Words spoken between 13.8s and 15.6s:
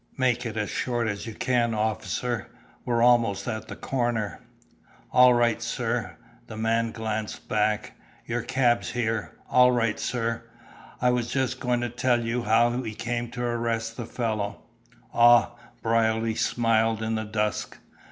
the fellow." "Ah!"